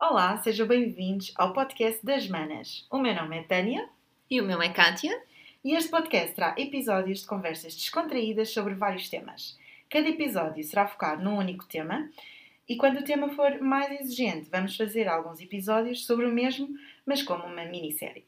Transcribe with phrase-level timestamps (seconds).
[0.00, 2.86] Olá, sejam bem-vindos ao podcast das Manas.
[2.88, 3.88] O meu nome é Tânia
[4.30, 5.20] E o meu é Kátia.
[5.64, 9.58] e este podcast terá episódios de conversas descontraídas sobre vários temas.
[9.90, 12.08] Cada episódio será focado num único tema
[12.68, 16.68] e quando o tema for mais exigente, vamos fazer alguns episódios sobre o mesmo,
[17.04, 18.24] mas como uma minissérie.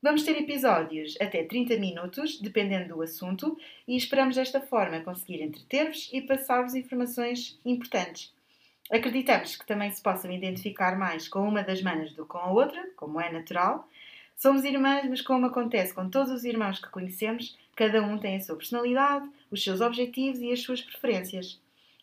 [0.00, 3.58] Vamos ter episódios até 30 minutos, dependendo do assunto,
[3.88, 8.32] e esperamos desta forma conseguir entreter-vos e passar-vos informações importantes.
[8.90, 12.50] Acreditamos que também se possam identificar mais com uma das manas do que com a
[12.50, 13.88] outra, como é natural.
[14.36, 18.40] Somos irmãs, mas como acontece com todos os irmãos que conhecemos, cada um tem a
[18.40, 21.60] sua personalidade, os seus objetivos e as suas preferências.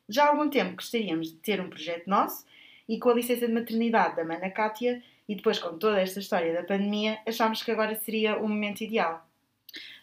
[0.10, 2.46] Já há algum tempo gostaríamos de ter um projeto nosso
[2.90, 6.54] e com a licença de maternidade da mana Kátia e depois com toda esta história
[6.54, 9.31] da pandemia, achámos que agora seria o momento ideal.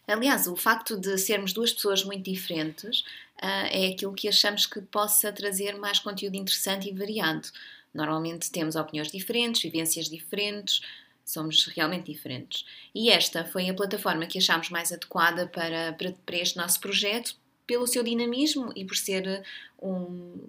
[0.07, 3.05] Aliás, o facto de sermos duas pessoas muito diferentes
[3.41, 7.49] ah, é aquilo que achamos que possa trazer mais conteúdo interessante e variado.
[7.93, 10.81] Normalmente temos opiniões diferentes, vivências diferentes,
[11.25, 12.65] somos realmente diferentes.
[12.95, 17.37] E esta foi a plataforma que achámos mais adequada para, para, para este nosso projeto,
[17.67, 19.45] pelo seu dinamismo e por ser
[19.81, 20.49] um-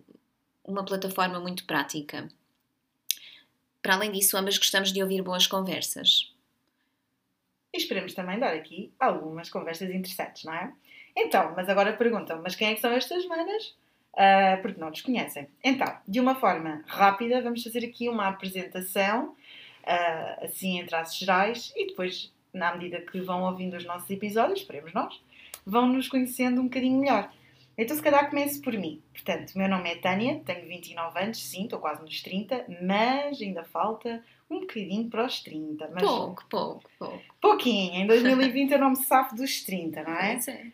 [0.63, 2.29] uma plataforma muito prática.
[3.81, 6.33] Para além disso, ambas gostamos de ouvir boas conversas.
[7.73, 10.73] E esperemos também dar aqui algumas conversas interessantes, não é?
[11.15, 13.75] Então, mas agora perguntam, mas quem é que são estas manas?
[14.15, 15.47] Ah, porque não nos conhecem.
[15.63, 19.35] Então, de uma forma rápida, vamos fazer aqui uma apresentação,
[19.85, 24.59] ah, assim em traços gerais, e depois, na medida que vão ouvindo os nossos episódios,
[24.59, 25.21] esperemos nós,
[25.65, 27.31] vão nos conhecendo um bocadinho melhor.
[27.77, 29.01] Então, se calhar começo por mim.
[29.13, 33.63] Portanto, meu nome é Tânia, tenho 29 anos, sim, estou quase nos 30, mas ainda
[33.63, 35.89] falta um bocadinho para os 30.
[35.93, 37.23] Mas Pouco, pouco, pouco.
[37.39, 40.39] pouquinho, em 2020 eu não me safo dos 30, não é?
[40.47, 40.65] É.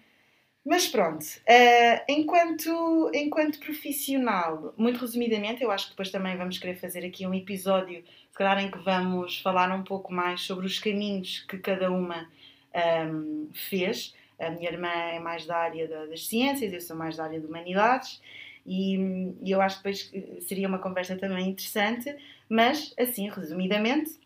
[0.68, 6.76] Mas pronto, eh, enquanto, enquanto profissional, muito resumidamente, eu acho que depois também vamos querer
[6.76, 10.80] fazer aqui um episódio, se calhar em que vamos falar um pouco mais sobre os
[10.80, 12.28] caminhos que cada uma
[12.74, 14.16] ahm, fez.
[14.40, 17.40] A minha irmã é mais da área da- das ciências, eu sou mais da área
[17.40, 18.20] de humanidades,
[18.66, 22.16] e, e eu acho que depois eh, seria uma conversa também interessante,
[22.50, 24.20] mas assim, resumidamente,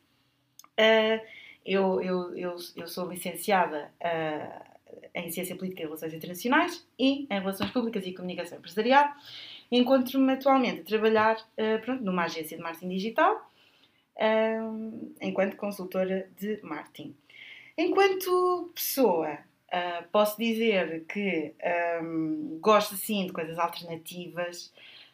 [0.78, 1.22] eh,
[1.66, 4.66] eu, eu, eu, eu sou licenciada ah,
[5.14, 9.08] em Ciência Política e Relações Internacionais e em Relações Públicas e Comunicação Empresarial.
[9.72, 13.52] Encontro-me atualmente a trabalhar eh, pronto, numa agência de marketing digital
[14.16, 14.60] eh,
[15.22, 17.16] enquanto consultora de marketing.
[17.78, 19.38] Enquanto pessoa,
[19.72, 24.74] ah, posso dizer que ahm, gosto assim de coisas alternativas,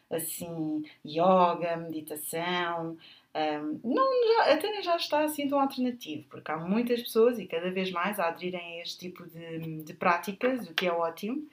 [0.10, 2.98] assim, yoga, meditação.
[3.34, 4.06] ahm, não,
[4.46, 7.92] já- até nem já está assim tão alternativo, porque há muitas pessoas e cada vez
[7.92, 11.44] mais a aderirem a este tipo de, de práticas, o que é ótimo.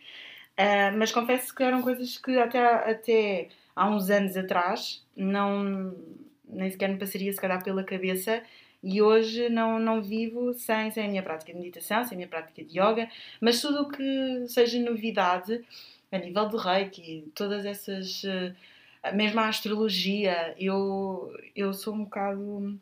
[0.56, 2.58] Ah, mas confesso que eram coisas que até,
[2.90, 5.94] até há uns anos atrás não,
[6.48, 8.42] nem sequer me passaria se calhar pela cabeça
[8.82, 12.28] e hoje não, não vivo sem, sem a minha prática de meditação, sem a minha
[12.28, 13.08] prática de yoga,
[13.40, 15.64] mas tudo o que seja novidade
[16.10, 18.52] a nível do reiki, todas essas, eh,
[19.12, 22.78] mesmo a astrologia, eu, eu sou um bocado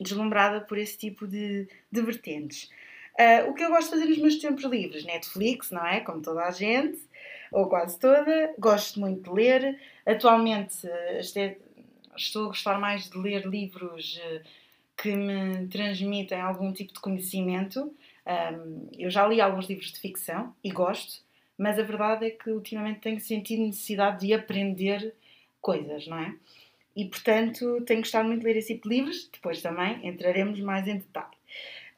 [0.00, 2.70] deslumbrada por esse tipo de, de vertentes.
[3.18, 5.04] Ah, o que eu gosto de fazer nos meus tempos livres?
[5.04, 6.00] Netflix, não é?
[6.00, 6.98] Como toda a gente,
[7.52, 8.52] ou quase toda.
[8.58, 9.80] Gosto muito de ler.
[10.04, 11.56] Atualmente eh, este-
[12.16, 14.42] estou a gostar mais de ler livros eh,
[14.96, 17.94] que me transmitem algum tipo de conhecimento.
[18.26, 21.22] Ahm, eu já li alguns livros de ficção e gosto,
[21.58, 25.14] mas a verdade é que ultimamente tenho sentido necessidade de aprender
[25.60, 26.34] coisas, não é?
[26.96, 29.28] E portanto tenho gostado muito de ler esse tipo de livros.
[29.32, 31.36] Depois também entraremos mais em detalhe.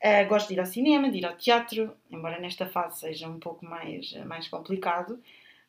[0.02, 3.38] Ah, gosto de ir ao cinema, de ir ao teatro, embora nesta fase seja um
[3.38, 5.20] pouco mais, mais complicado.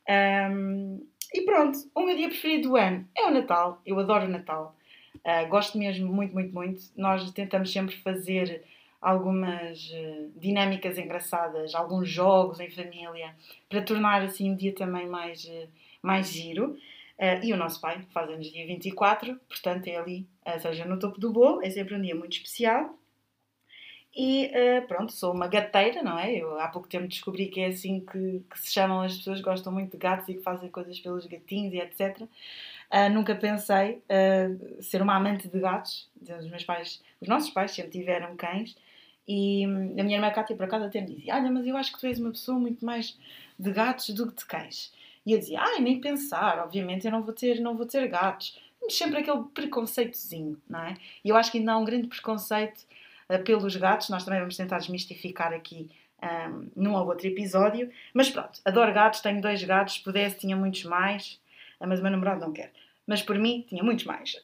[0.08, 1.00] Ahm,
[1.34, 3.82] e pronto, o meu dia preferido do ano é o Natal.
[3.86, 4.76] Eu adoro o Natal.
[5.24, 6.82] Ah, gosto mesmo muito, muito, muito.
[6.96, 8.64] Nós tentamos sempre fazer
[9.02, 13.36] algumas eh, dinâmicas engraçadas, alguns jogos em família,
[13.70, 15.68] para tornar assim o dia também mais, eh,
[16.02, 16.78] mais giro.
[17.20, 21.00] Ah, e o nosso pai faz anos dia 24, portanto é ali, ou seja, no
[21.00, 22.98] topo do bolo, é sempre um dia muito especial.
[24.18, 26.34] E eh, pronto, sou uma gateira, não é?
[26.34, 29.46] Eu há pouco tempo descobri que é assim que, que se chamam as pessoas que
[29.46, 32.24] gostam muito de gatos e que fazem coisas pelos gatinhos e etc.
[32.90, 36.10] Ah, nunca pensei ah, ser uma amante de gatos.
[36.20, 38.76] Os meus pais, os nossos pais sempre tiveram cães.
[39.28, 41.94] E hum, a minha irmã Cátia, por acaso, até me dizia: Olha, mas eu acho
[41.94, 43.16] que tu és uma pessoa muito mais
[43.60, 44.92] de gatos do que de cães.
[45.28, 48.60] E eu dizia: Ai, nem pensar, obviamente eu não vou ter, não vou ter gatos.
[48.90, 50.96] Sempre aquele preconceitozinho, não é?
[51.24, 52.84] E eu acho que ainda há um grande preconceito
[53.44, 54.10] pelos gatos.
[54.10, 55.90] Nós também vamos tentar desmistificar aqui
[56.22, 57.92] um, num ou outro episódio.
[58.14, 61.40] Mas pronto, adoro gatos, tenho dois gatos, se pudesse tinha muitos mais,
[61.80, 62.72] ah, mas o meu namorado não quer.
[63.06, 64.36] Mas por mim tinha muitos mais.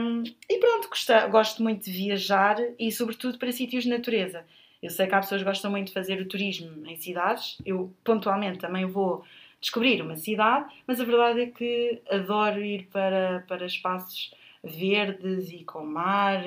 [0.00, 4.44] Um, e pronto, gosto, gosto muito de viajar e, sobretudo, para sítios de natureza.
[4.82, 7.56] Eu sei que há pessoas que gostam muito de fazer o turismo em cidades.
[7.64, 9.24] Eu, pontualmente, também vou
[9.60, 14.30] descobrir uma cidade, mas a verdade é que adoro ir para, para espaços
[14.62, 16.44] verdes e com mar,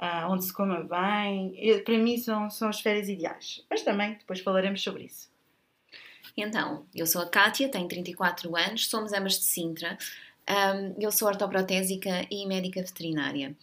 [0.00, 1.82] uh, onde se coma bem.
[1.84, 3.62] para mim, são, são as férias ideais.
[3.68, 5.30] Mas também, depois falaremos sobre isso.
[6.36, 9.98] Então, eu sou a Kátia, tenho 34 anos, somos ambas de Sintra.
[10.48, 13.54] Um, eu sou ortoprotésica e médica veterinária.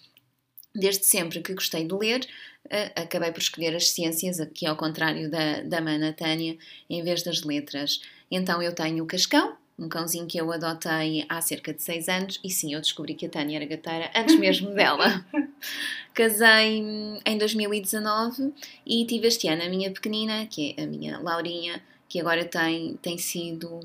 [0.76, 2.28] Desde sempre que gostei de ler,
[2.66, 6.58] uh, acabei por escolher as ciências, aqui ao contrário da, da mana Tânia,
[6.90, 8.02] em vez das letras.
[8.30, 12.40] Então eu tenho o Cascão, um cãozinho que eu adotei há cerca de 6 anos,
[12.44, 15.24] e sim, eu descobri que a Tânia era gateira antes mesmo dela.
[16.14, 16.84] Casei
[17.26, 18.54] em 2019
[18.86, 22.98] e tive este ano a minha pequenina, que é a minha Laurinha, que agora tem,
[22.98, 23.80] tem sido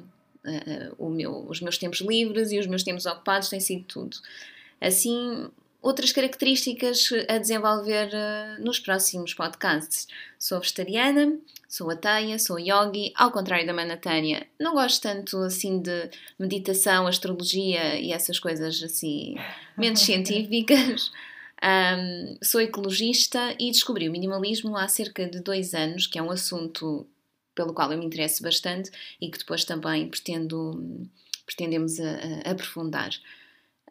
[0.99, 4.17] uh, meu, os meus tempos livres e os meus tempos ocupados têm sido tudo.
[4.81, 5.51] Assim,
[5.83, 10.07] outras características a desenvolver uh, nos próximos podcasts.
[10.39, 11.37] Sou vegetariana,
[11.69, 14.47] sou ateia, sou yogi, ao contrário da Manatânia.
[14.61, 16.09] Não gosto tanto assim de
[16.39, 19.35] meditação, astrologia e essas coisas assim
[19.77, 21.11] menos científicas.
[21.63, 26.31] Um, sou ecologista e descobri o minimalismo há cerca de dois anos, que é um
[26.31, 27.07] assunto
[27.55, 28.91] pelo qual eu me interesso bastante
[29.21, 31.09] e que depois também pretendo,
[31.45, 33.11] pretendemos a, a aprofundar.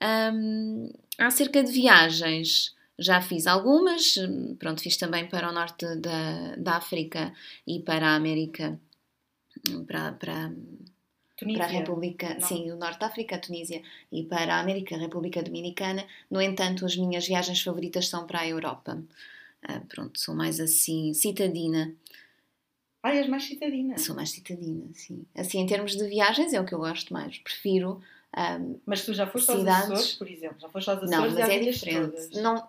[0.01, 4.15] Um, acerca de viagens, já fiz algumas,
[4.57, 7.33] pronto, fiz também para o norte da, da África
[7.67, 8.79] e para a América,
[9.85, 10.51] para, para,
[11.53, 12.41] para a República, Não.
[12.41, 13.81] sim, o norte da África, a Tunísia
[14.11, 16.05] e para a América, a República Dominicana.
[16.29, 19.03] No entanto, as minhas viagens favoritas são para a Europa.
[19.63, 21.95] Uh, pronto, sou mais assim, citadina
[23.03, 23.97] ah, és mais citadina.
[23.97, 25.25] Sou mais citadina, sim.
[25.33, 27.37] Assim, em termos de viagens, é o que eu gosto mais.
[27.39, 27.99] Prefiro.
[28.37, 29.89] Um, mas tu já foste cidades...
[29.89, 30.55] aos Açores, por exemplo?
[30.57, 32.39] Já foste aos Açores Não, mas é diferente.
[32.39, 32.67] Não,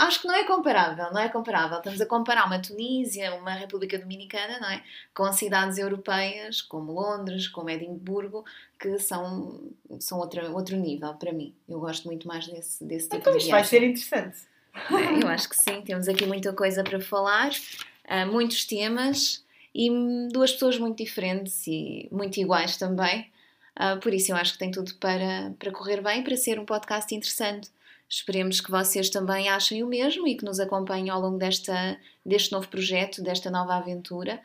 [0.00, 1.78] acho que não é comparável, não é comparável.
[1.78, 4.82] Estamos a comparar uma Tunísia, uma República Dominicana, não é?
[5.14, 8.44] Com cidades europeias, como Londres, como Edimburgo,
[8.78, 9.62] que são,
[9.98, 11.54] são outra, outro nível para mim.
[11.66, 13.48] Eu gosto muito mais desse, desse tipo então, de viagem.
[13.48, 14.52] Então isto vai ser interessante.
[14.74, 15.80] É, eu acho que sim.
[15.80, 19.42] Temos aqui muita coisa para falar, uh, muitos temas
[19.74, 19.90] e
[20.30, 23.31] duas pessoas muito diferentes e muito iguais também.
[23.78, 26.64] Uh, por isso eu acho que tem tudo para, para correr bem, para ser um
[26.64, 27.70] podcast interessante.
[28.08, 32.52] Esperemos que vocês também achem o mesmo e que nos acompanhem ao longo desta, deste
[32.52, 34.40] novo projeto, desta nova aventura.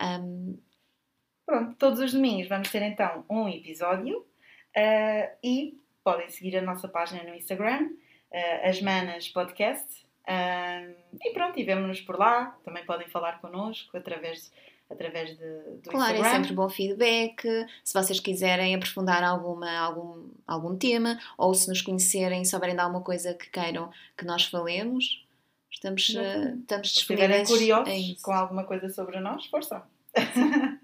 [0.00, 0.56] Um...
[1.44, 6.86] Pronto, todos os domingos vamos ter então um episódio uh, e podem seguir a nossa
[6.86, 7.90] página no Instagram,
[8.30, 12.56] uh, As Manas Podcast, um, e pronto, e vemos-nos por lá.
[12.64, 14.52] Também podem falar connosco através,
[14.90, 16.28] através de, do claro, é Instagram.
[16.28, 17.42] é sempre bom feedback.
[17.84, 23.02] Se vocês quiserem aprofundar alguma, algum, algum tema ou se nos conhecerem, souberem de alguma
[23.02, 25.24] coisa que queiram que nós falemos,
[25.70, 27.48] estamos, uh, estamos disponíveis.
[27.48, 29.82] Se estiverem curiosos com alguma coisa sobre nós, força!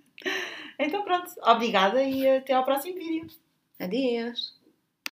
[0.79, 3.27] então pronto, obrigada e até ao próximo vídeo.
[3.79, 4.56] Adeus!